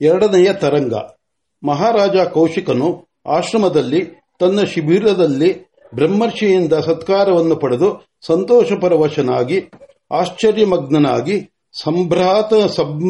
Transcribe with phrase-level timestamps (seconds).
[0.00, 0.94] ಎರಡನೆಯ ತರಂಗ.
[1.66, 9.70] ಮಹಾರಾಜ ಕೌಶಿಕನು ಆಶ್ರಮದಲ್ಲಿ ತನ್ನ ಶಿಬಿರದಲ್ಲಿ ಬ್ರಹ್ಮರ್ಷಿಯಿಂದ ಸತ್ಕಾರವನ್ನು ಪಡೆದು ಸಂತೋಷಪರವಶನಾಗಿ,
[10.12, 11.50] ಆಶ್ಚರ್ಯಮಗ್ನನಾಗಿ,
[11.82, 12.54] ಸಂಭ್ರಾತ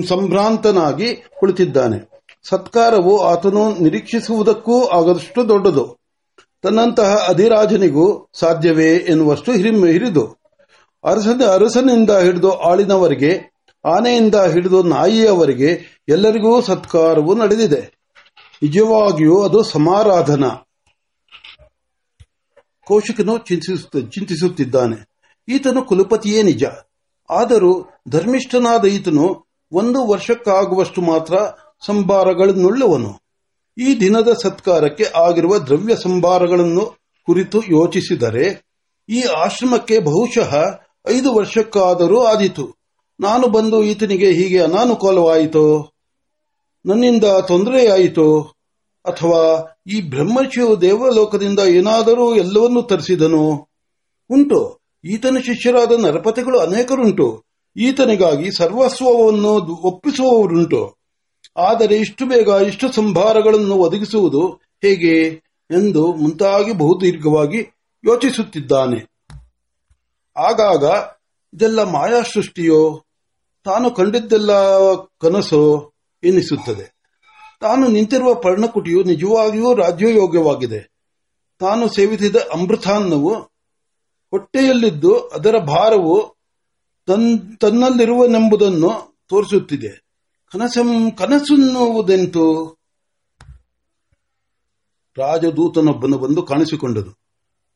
[0.08, 2.08] ಸಂಭ್ರಾಂತನಾಗಿ ಕುಳಿತಿದ್ದಾನೆ.
[2.48, 5.96] ಸತ್ಕಾರವು ಆತನು ನಿರೀಕ್ಷಿಸುವುದಕ್ಕೂ ಆಗದಷ್ಟು ದೊಡ್ಡದು.
[6.62, 10.38] ತನ್ನಂತಹ ಅಧಿರಾಜನಿಗೂ ಸಾಧ್ಯವೇ ಎನ್ನುವಷ್ಟು ಹಿರಿದು,
[11.04, 17.98] ಅರಸನ ಅರಸನಿಂದ ಹಿಡಿದು ಆಳಿನವರಿಗೆ ಆನೆಯಿಂದ ಹಿಡಿದು ನಾಯಿಯವರೆಗೆ ಎಲ್ಲರಿಗೂ ಸತ್ಕಾರವು ನಡೆದಿದೆ.
[18.62, 20.44] ನಿಜವಾಗಿಯೂ ಅದು ಸಮಾರಾಧನ.
[22.86, 25.08] ಕೌಶಿಕನು ಚಿಂತಿಸುತ್ತ- ಚಿಂತಿಸುತ್ತಿದ್ದಾನೆ.
[25.48, 26.64] ಈತನು ಕುಲಪತಿಯೇ ನಿಜ.
[27.30, 31.38] ಆದರೂ ಧರ್ಮಿಷ್ಠನಾದ ಈತನು ಒಂದು ವರ್ಷಕ್ಕಾಗುವಷ್ಟು ಮಾತ್ರ
[31.86, 33.18] ಸಂಭಾರಗಳನ್ನುಳ್ಳವನು.
[33.78, 36.86] ಈ ದಿನದ ಸತ್ಕಾರಕ್ಕೆ ಆಗಿರುವ ದ್ರವ್ಯ ಸಂಭಾರಗಳನ್ನು
[37.26, 38.66] ಕುರಿತು ಯೋಚಿಸಿದರೆ
[39.08, 40.56] ಈ ಆಶ್ರಮಕ್ಕೆ ಬಹುಶಃ
[41.08, 42.77] ಐದು ವರ್ಷಕ್ಕಾದರೂ ಆದೀತು.
[43.20, 45.92] ನಾನು ಬಂದು ಈತನಿಗೆ ಹೀಗೆ ಅನಾನುಕೂಲವಾಯಿತೋ?
[46.86, 48.40] ನನ್ನಿಂದ ತೊಂದರೆಯಾಯಿತು?
[49.04, 53.68] ಅಥವಾ ಈ ಬ್ರಹ್ಮರ್ಷಿಯು ದೇವಲೋಕದಿಂದ ಏನಾದರೂ ಎಲ್ಲವನ್ನೂ ತರಿಸಿದನು?
[54.30, 54.78] ಉಂಟು.
[55.04, 57.42] ಈತನ ಶಿಷ್ಯರಾದ ನರಪತಿಗಳು ಅನೇಕರುಂಟು.
[57.76, 59.48] ಈತನಿಗಾಗಿ ಸರ್ವಸ್ವವನ್ನು
[59.82, 60.94] ಒಪ್ಪಿಸುವವರುಂಟು.
[61.56, 64.48] ಆದರೆ ಇಷ್ಟು ಬೇಗ ಇಷ್ಟು ಸಂಭಾರಗಳನ್ನು ಒದಗಿಸುವುದು
[64.82, 67.58] ಹೇಗೆ ಎಂದು ಮುಂತಾಗಿ ಬಹುದೀರ್ಘವಾಗಿ
[68.04, 69.26] ಯೋಚಿಸುತ್ತಿದ್ದಾನೆ.
[70.36, 70.84] ಆಗಾಗ,
[71.54, 73.04] ಇದೆಲ್ಲ ಮಾಯಾ ಸೃಷ್ಟಿಯೋ
[73.64, 74.50] ತಾನು ಕಂಡಿದ್ದೆಲ್ಲ
[74.94, 75.92] ಕನಸು
[76.24, 76.98] ಎನಿಸುತ್ತದೆ.
[77.60, 80.80] ತಾನು ನಿಂತಿರುವ ಪರ್ಣಕುಟಿಯು ನಿಜವಾಗಿಯೂ ರಾಜ್ಯಯೋಗ್ಯವಾಗಿದೆ.
[81.58, 83.34] ತಾನು ಸೇವಿಸಿದ ಅಮೃತಾನ್ನವು
[84.30, 86.36] ಹೊಟ್ಟೆಯಲ್ಲಿದ್ದು ಅದರ ಭಾರವು
[87.06, 90.04] ತನ್, ತನ್ನಲ್ಲಿರುವನೆಂಬುದನ್ನು ತೋರಿಸುತ್ತಿದೆ.
[90.52, 92.76] ಕನಸಂ, ಕನಸುನ್ನುವುದೆಂತು?
[95.18, 97.18] ರಾಜದೂತನೊಬ್ಬನು ಬಂದು ಕಾಣಿಸಿಕೊಂಡನು.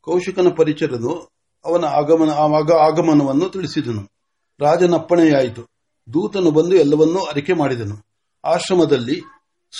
[0.00, 1.30] ಕೌಶಿಕನ ಪರಿಚರನು
[1.64, 4.12] ಅವನ ಆಗಮನ, ಆಗ ಆಗಮನವನ್ನು ತಿಳಿಸಿದನು.
[4.60, 5.71] ರಾಜನ ಅಪ್ಪಣೆಯಾಯಿತು
[6.14, 8.06] ದೂತನು ಬಂದು ಎಲ್ಲವನ್ನೂ ಅರಿಕೆ ಮಾಡಿದನು.
[8.44, 9.22] ಆಶ್ರಮದಲ್ಲಿ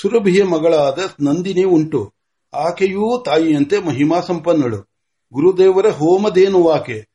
[0.01, 2.13] ಸುರಭಿಯ ಮಗಳಾದ ನಂದಿನಿ ಉಂಟು.
[2.55, 4.77] ಆಕೆಯೂ ತಾಯಿಯಂತೆ ಮಹಿಮಾ ಸಂಪನ್ನಳು
[5.33, 7.09] ಗುರುದೇವರ ಹೋಮದೇನು ಆಕೆ?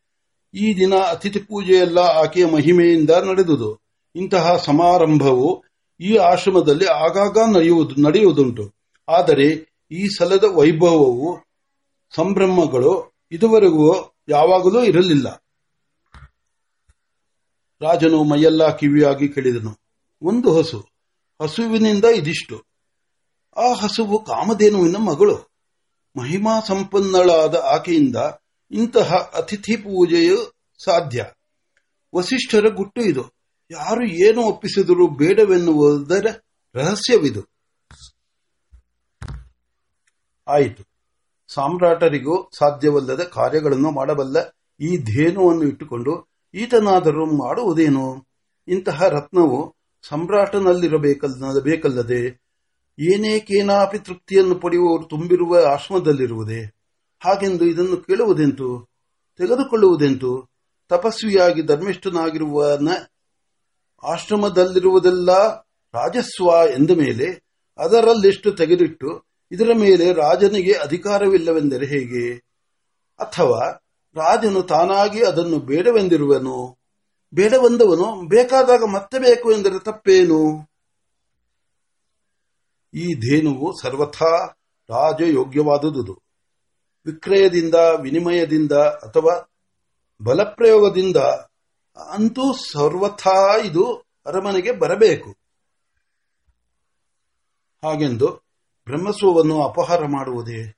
[0.53, 3.79] ಈ ದಿನ ಅತಿಥಿ ಪೂಜೆಯೆಲ್ಲ ಆಕೆಯ ಮಹಿಮೆಯಿಂದ ನಡೆದುದು.
[4.15, 5.63] ಇಂತಹ ಸಮಾರಂಭವು
[5.99, 8.71] ಈ ಆಶ್ರಮದಲ್ಲಿ ಆಗಾಗ ನಡೆಯುವುದು, ನಡೆಯುವುದುಂಟು.
[9.09, 11.39] ಆದರೆ ಈ ಸಲದ ವೈಭವವು
[12.15, 15.46] ಸಂಭ್ರಮಗಳು ಇದುವರೆಗೂ ಯಾವಾಗಲೂ ಇರಲಿಲ್ಲ.
[17.81, 19.77] ರಾಜನು ಮೈಯೆಲ್ಲ ಕಿವಿಯಾಗಿ ಕೇಳಿದನು.
[20.21, 20.85] ಒಂದು ಹಸು,
[21.41, 22.63] ಹಸುವಿನಿಂದ ಇದಿಷ್ಟು.
[23.57, 25.35] ಆ ಹಸುವು ಕಾಮಧೇನುವಿನ ಮಗಳು.
[26.19, 28.15] ಮಹಿಮಾ ಸಂಪನ್ನಳಾದ ಆಕೆಯಿಂದ
[28.71, 31.25] ಇಂತಹ ಅತಿಥಿ ಪೂಜೆಯು ಸಾಧ್ಯ.
[32.15, 33.31] ವಸಿಷ್ಠರ ಗುಟ್ಟು ಇದು.
[33.71, 36.25] ಯಾರು ಏನು ಒಪ್ಪಿಸಿದರೂ ಬೇಡವೆನ್ನುವುದರ
[36.75, 37.41] ರಹಸ್ಯವಿದು.
[40.47, 40.83] ಆಯಿತು.
[41.53, 44.49] ಸಾಮ್ರಾಟರಿಗೂ ಸಾಧ್ಯವಲ್ಲದ ಕಾರ್ಯಗಳನ್ನು ಮಾಡಬಲ್ಲ
[44.79, 48.25] ಈ ಧೇನುವನ್ನು ಇಟ್ಟುಕೊಂಡು ಈತನಾದರೂ ಮಾಡುವುದೇನು?
[48.67, 49.75] ಇಂತಹ ರತ್ನವು
[51.59, 52.41] ಬೇಕಲ್ಲದೆ
[52.99, 56.61] ಏನೇಕೇನಾಪಿ ತೃಪ್ತಿಯನ್ನು ಪಡೆಯುವವರು ತುಂಬಿರುವ ಆಶ್ರಮದಲ್ಲಿರುವುದೇ?
[57.25, 58.89] ಹಾಗೆಂದು ಇದನ್ನು ಕೇಳುವುದೆಂತು?
[59.37, 60.49] ತೆಗೆದುಕೊಳ್ಳುವುದೆಂತು?
[60.89, 62.87] ತಪಸ್ವಿಯಾಗಿ ಧರ್ಮಿಷ್ಠನಾಗಿರುವನ
[64.03, 65.31] ಆಶ್ರಮದಲ್ಲಿರುವುದೆಲ್ಲ
[65.93, 67.43] ರಾಜಸ್ವ ಎಂದ ಮೇಲೆ
[67.77, 72.33] ಅದರಲ್ಲಿಷ್ಟು ತೆಗೆದಿಟ್ಟು ಇದರ ಮೇಲೆ ರಾಜನಿಗೆ ಅಧಿಕಾರವಿಲ್ಲವೆಂದರೆ ಹೇಗೆ?
[73.19, 73.86] ಅಥವಾ
[74.17, 76.77] ರಾಜನು ತಾನಾಗಿ ಅದನ್ನು ಬೇಡವೆಂದಿರುವನು?
[77.33, 80.69] ಬೇಡವೆಂದವನು ಬೇಕಾದಾಗ ಮತ್ತೆ ಬೇಕು ಎಂದರೆ ತಪ್ಪೇನು?
[82.93, 84.45] ಈ ಧೇನುವು ಸರ್ವಥಾ
[84.89, 86.21] ರಾಜಯೋಗ್ಯವಾದುದು.
[87.05, 89.49] ವಿಕ್ರಯದಿಂದ, ವಿನಿಮಯದಿಂದ ಅಥವಾ
[90.21, 91.17] ಬಲಪ್ರಯೋಗದಿಂದ
[92.09, 93.95] ಅಂತೂ ಸರ್ವಥಾ ಇದು
[94.25, 95.29] ಅರಮನೆಗೆ ಬರಬೇಕು.
[97.83, 98.27] ಹಾಗೆಂದು
[98.85, 100.76] ಬ್ರಹ್ಮಸ್ವವನ್ನು ಅಪಹಾರ ಮಾಡುವುದೇ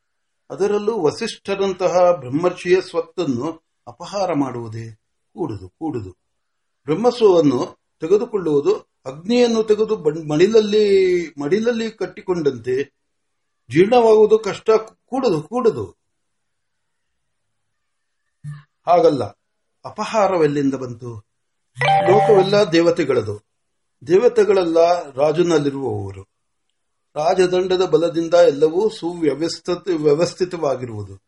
[0.49, 4.95] ಅದರಲ್ಲೂ ವಸಿಷ್ಠರಂತಹ ಬ್ರಹ್ಮರ್ಷಿಯ ಸ್ವತ್ತನ್ನು ಅಪಹಾರ ಮಾಡುವುದೇ
[5.33, 6.11] ಕೂಡುದು ಕೂಡುದು.
[6.85, 12.99] ಬ್ರಹ್ಮಸ್ವವನ್ನು ತೆಗೆದುಕೊಳ್ಳುವುದು ಅಗ್ನಿಯನ್ನು ತೆಗೆದು ಮಡಿಲಲ್ಲಿ ಮಡಿಲಲ್ಲಿ ಕಟ್ಟಿಕೊಂಡಂತೆ
[13.71, 14.69] ಜೀರ್ಣವಾಗುವುದು ಕಷ್ಟ,
[15.05, 15.85] ಕೂಡದು ಕೂಡದು.
[18.87, 19.23] ಹಾಗಲ್ಲ,
[19.85, 21.19] ಅಪಹಾರವೆಲ್ಲಿಂದ ಬಂತು?
[22.11, 23.39] ಲೋಕವೆಲ್ಲ ದೇವತೆಗಳದು.
[24.07, 26.38] ದೇವತೆಗಳೆಲ್ಲ ರಾಜನಲ್ಲಿರುವವರು.
[27.15, 31.21] ರಾಜದಂಡದ ಬಲದಿಂದ ಎಲ್ಲವೂ ಸುವ್ಯವಸ್ಥಿತ, ವ್ಯವಸ್ಥಿತವಾಗಿರುವುದು.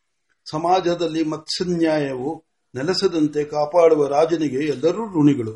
[0.51, 2.44] ಸಮಾಜದಲ್ಲಿ ಮತ್ಸ್ಯನ್ಯಾಯವು
[2.75, 5.51] ನೆಲೆಸದಂತೆ ಕಾಪಾಡುವ ರಾಜನಿಗೆ ಎಲ್ಲರೂ ಋಣಿಗಳು.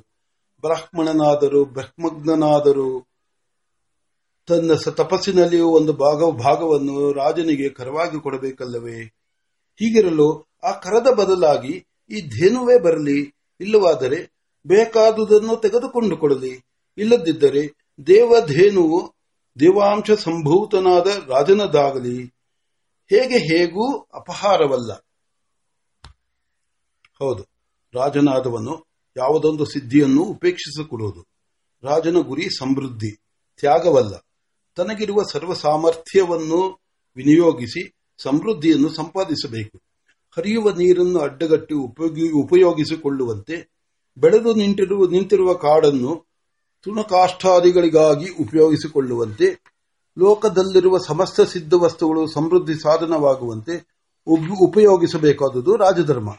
[0.61, 3.05] ಬ್ರಾಹ್ಮಣನಾದರೂ ಬ್ರಹ್ಮಜ್ಞನಾದರೂ
[4.47, 9.01] ತನ್ನ ತಪಸ್ಸಿನಲ್ಲಿಯೂ ಒಂದು ಭಾಗ, ಭಾಗವನ್ನು ರಾಜನಿಗೆ ಕರವಾಗಿ ಕೊಡಬೇಕಲ್ಲವೇ?
[9.75, 14.35] ಹೀಗಿರಲು ಆ ಕರದ ಬದಲಾಗಿ ಈ ಧೇನುವೇ ಬರಲಿ, ಇಲ್ಲವಾದರೆ
[14.67, 16.65] ಬೇಕಾದುದನ್ನು ತೆಗೆದುಕೊಂಡು ಕೊಡಲಿ.
[16.97, 19.14] ಇಲ್ಲದಿದ್ದರೆ ದೇವಧೇನುವು
[19.59, 22.17] ದೇವಾಂಶ ಸಂಭೂತನಾದ ರಾಜನದಾಗಲಿ,
[23.11, 24.91] ಹೇಗೆ ಹೇಗೂ ಅಪಹಾರವಲ್ಲ.
[27.21, 27.43] ಹೌದು,
[27.93, 28.73] ರಾಜನಾದವನು
[29.15, 31.21] ಯಾವುದೊಂದು ಸಿದ್ಧಿಯನ್ನು ಉಪೇಕ್ಷಿಸಿಕೊಡುವುದು
[31.83, 33.11] ರಾಜನ ಗುರಿ ಸಮೃದ್ಧಿ,
[33.59, 34.13] ತ್ಯಾಗವಲ್ಲ.
[34.77, 36.61] ತನಗಿರುವ ಸರ್ವ ಸಾಮರ್ಥ್ಯವನ್ನು
[37.17, 37.81] ವಿನಿಯೋಗಿಸಿ
[38.19, 39.77] ಸಮೃದ್ಧಿಯನ್ನು ಸಂಪಾದಿಸಬೇಕು.
[40.37, 41.75] ಹರಿಯುವ ನೀರನ್ನು ಅಡ್ಡಗಟ್ಟಿ
[42.43, 43.55] ಉಪಯೋಗಿಸಿಕೊಳ್ಳುವಂತೆ,
[44.17, 46.11] ಬೆಳೆದು ನಿಂತಿರುವ ನಿಂತಿರುವ ಕಾಡನ್ನು
[46.85, 49.63] ತುಣಕಾಷ್ಟಾದಿಗಳಿಗಾಗಿ ಉಪಯೋಗಿಸಿಕೊಳ್ಳುವಂತೆ,
[50.19, 53.95] ಲೋಕದಲ್ಲಿರುವ ಸಮಸ್ತ ಸಿದ್ಧ ವಸ್ತುಗಳು ಸಮೃದ್ಧಿ ಸಾಧನವಾಗುವಂತೆ
[54.61, 56.29] ಉಪಯೋಗಿಸಬೇಕಾದುದು ರಾಜಧರ್ಮ.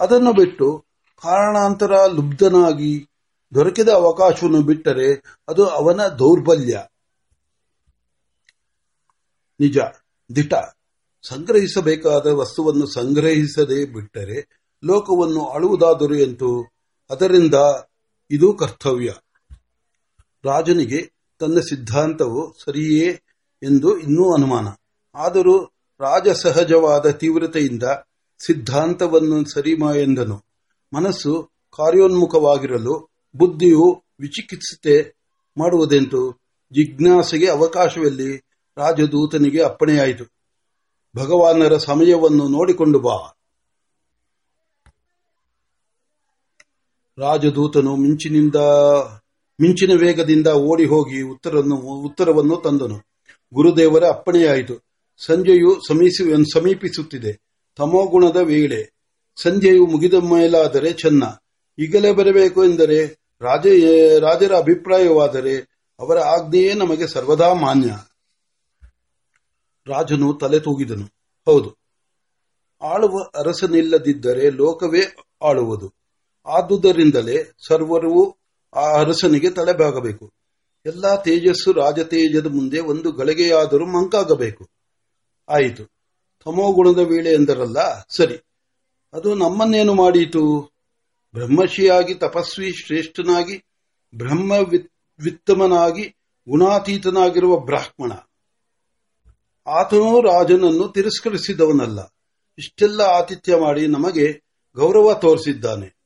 [0.00, 0.78] ಅದನ್ನು ಬಿಟ್ಟು
[1.22, 3.06] ಕಾರಣಾಂತರ ಲುಬ್ಧನಾಗಿ
[3.54, 6.82] ದೊರಕಿದ ಅವಕಾಶವನ್ನು ಬಿಟ್ಟರೆ ಅದು ಅವನ ದೌರ್ಬಲ್ಯ.
[9.60, 9.78] ನಿಜ.
[10.36, 10.54] ದಿಟ.
[11.28, 16.68] ಸಂಗ್ರಹಿಸಬೇಕಾದ ವಸ್ತುವನ್ನು ಸಂಗ್ರಹಿಸದೆ ಬಿಟ್ಟರೆ ಲೋಕವನ್ನು ಅಳುವುದಾದರೂ ಎಂತು
[17.10, 17.54] ಅದರಿಂದ
[18.30, 19.12] ಇದು ಕರ್ತವ್ಯ.
[20.44, 23.22] ರಾಜನಿಗೆ ತನ್ನ ಸಿದ್ಧಾಂತವು ಸರಿಯೇ
[23.62, 24.68] ಎಂದು ಇನ್ನೂ ಅನುಮಾನ.
[25.14, 25.64] ಆದರೂ
[26.00, 27.82] ರಾಜ ಸಹಜವಾದ ತೀವ್ರತೆಯಿಂದ
[28.46, 29.70] ಸಿದ್ಧಾಂತವನ್ನು ಸರಿ
[30.02, 30.44] ಎಂದನು.
[30.94, 35.16] ಮನಸ್ಸು ಕಾರ್ಯೋನ್ಮುಖವಾಗಿರಲು ಬುದ್ಧಿಯು ವಿಚಿಕಿತ್ಸತೆ
[35.58, 36.32] ಮಾಡುವುದೆಂಟು
[36.72, 38.36] ಜಿಜ್ಞಾಸೆಗೆ ಅವಕಾಶವೆಲ್ಲಿ
[38.76, 40.24] ರಾಜದೂತನಿಗೆ ಅಪ್ಪಣೆಯಾಯಿತು.
[41.16, 43.38] ಭಗವಾನರ ಸಮಯವನ್ನು ನೋಡಿಕೊಂಡು ಬಾ.
[47.18, 48.56] ರಾಜದೂತನು ಮಿಂಚಿನಿಂದ
[49.62, 52.98] ಮಿಂಚಿನ ವೇಗದಿಂದ ಓಡಿ ಹೋಗಿ ಉತ್ತರವನ್ನು ಉತ್ತರವನ್ನು ತಂದನು.
[53.54, 54.74] ಗುರುದೇವರ ಅಪ್ಪಣೆಯಾಯಿತು.
[55.18, 55.80] ಸಂಜೆಯು
[56.54, 57.40] ಸಮೀಪಿಸುತ್ತಿದೆ.
[57.76, 58.92] ತಮೋಗುಣದ ವೇಳೆ
[59.42, 61.24] ಸಂಜೆಯು ಮುಗಿದ ಮೇಲಾದರೆ ಚೆನ್ನ
[61.78, 63.06] ಈಗಲೇ ಬರಬೇಕು ಎಂದರೆ
[63.40, 63.66] ರಾಜ,
[64.20, 65.56] ರಾಜರ ಅಭಿಪ್ರಾಯವಾದರೆ
[66.00, 67.96] ಅವರ ಆಜ್ಞೆಯೇ ನಮಗೆ ಸರ್ವದಾ ಮಾನ್ಯ.
[69.86, 71.06] ರಾಜನು ತಲೆ ತೂಗಿದನು.
[71.46, 71.76] ಹೌದು.
[72.82, 75.92] ಆಳುವ ಅರಸನಿಲ್ಲದಿದ್ದರೆ ಲೋಕವೇ ಆಳುವುದು.
[76.46, 78.36] ಆದುದರಿಂದಲೇ ಸರ್ವರೂ
[78.74, 80.32] ಆ ಅರಸನಿಗೆ ತಲೆಬಾಗಬೇಕು.
[80.86, 84.68] ಎಲ್ಲಾ ತೇಜಸ್ಸು ರಾಜತೇಜದ ಮುಂದೆ ಒಂದು ಗಳಿಗೆಯಾದರೂ ಮಂಕಾಗಬೇಕು.
[85.48, 85.84] ಆಯಿತು.
[86.44, 88.06] ತಮೋಗುಣದ ವೇಳೆ ಎಂದರಲ್ಲ?
[88.16, 88.38] ಸರಿ.
[89.12, 90.72] ಅದು ನಮ್ಮನ್ನೇನು ಮಾಡೀತು?
[91.34, 93.64] ಬ್ರಹ್ಮಶಿಯಾಗಿ ತಪಸ್ವಿ ಶ್ರೇಷ್ಠನಾಗಿ,
[94.14, 94.52] ಬ್ರಹ್ಮ
[95.18, 96.04] ವಿತ್ತಮನಾಗಿ,
[96.48, 98.12] ಗುಣಾತೀತನಾಗಿರುವ ಬ್ರಾಹ್ಮಣ.
[99.66, 102.00] ಆತನೂ ರಾಜನನ್ನು ತಿರಸ್ಕರಿಸಿದವನಲ್ಲ.
[102.58, 104.42] ಇಷ್ಟೆಲ್ಲ ಆತಿಥ್ಯ ಮಾಡಿ ನಮಗೆ
[104.76, 105.96] ಗೌರವ ತೋರಿಸಿದ್ದಾನೆ.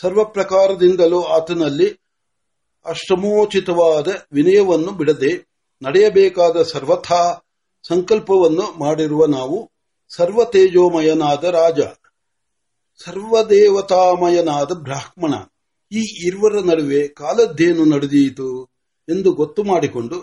[0.00, 2.07] ಸರ್ವ ಪ್ರಕಾರದಿಂದಲೂ ಆತನಲ್ಲಿ
[2.86, 5.32] ಅಷ್ಟಮೋಚಿತವಾದ ವಿನಯವನ್ನು ಬಿಡದೆ
[5.82, 7.20] ನಡೆಯಬೇಕಾದ ಸರ್ವಥಾ
[7.88, 9.70] ಸಂಕಲ್ಪವನ್ನು ಮಾಡಿರುವ ನಾವು
[10.10, 11.80] ಸರ್ವತೇಜೋಮಯನಾದ ರಾಜ,
[13.04, 15.34] ಸರ್ವದೇವತಾಮಯನಾದ ಬ್ರಾಹ್ಮಣ,
[15.92, 18.48] ಈ ಇರುವರ ನಡುವೆ ಕಾಲದ್ದೇನು ನಡೆದೀತು
[19.08, 20.18] ಎಂದು ಗೊತ್ತು ಮಾಡಿಕೊಂಡು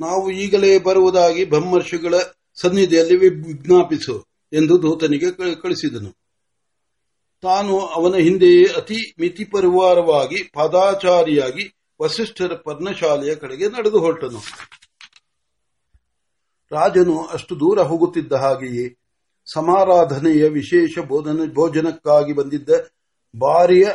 [0.00, 2.14] ನಾವು ಈಗಲೇ ಬರುವುದಾಗಿ ಬ್ರಹ್ಮರ್ಷಿಗಳ
[2.54, 4.16] ಸನ್ನಿಧಿಯಲ್ಲಿ ವಿಜ್ಞಾಪಿಸು
[4.52, 5.30] ಎಂದು ದೂತನಿಗೆ
[5.62, 6.10] ಕಳಿಸಿದನು.
[7.42, 11.64] ತಾನು ಅವನ ಹಿಂದೆಯೇ ಅತಿ ಮಿತಿಪರಿವಾರವಾಗಿ ಪಾದಾಚಾರಿಯಾಗಿ
[12.02, 14.40] ವಸಿಷ್ಠರ ಪರ್ಣಶಾಲೆಯ ಕಡೆಗೆ ನಡೆದು ಹೊರಟನು.
[16.72, 18.86] ರಾಜನು ಅಷ್ಟು ದೂರ ಹೋಗುತ್ತಿದ್ದ ಹಾಗೆಯೇ
[19.52, 20.98] ಸಮಾರಾಧನೆಯ ವಿಶೇಷ
[21.54, 22.68] ಭೋಜನಕ್ಕಾಗಿ ಬಂದಿದ್ದ
[23.38, 23.86] ಬಾರಿಯ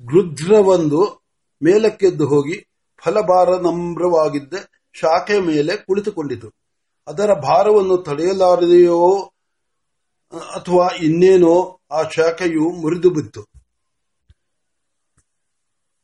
[0.00, 1.00] ಗೃಧ್ರವೊಂದು
[1.62, 2.56] ಮೇಲಕ್ಕೆದ್ದು ಹೋಗಿ
[3.04, 4.54] ಫಲಭಾರ ನಮ್ರವಾಗಿದ್ದ
[4.92, 6.48] ಶಾಖೆ ಮೇಲೆ ಕುಳಿತುಕೊಂಡಿತು.
[7.06, 9.30] ಅದರ ಭಾರವನ್ನು ತಡೆಯಲಾರದೆಯೋ
[10.32, 13.42] ಅಥವಾ ಇನ್ನೇನೋ ಆ ಶಾಖೆಯು ಮುರಿದು ಬಿತ್ತು.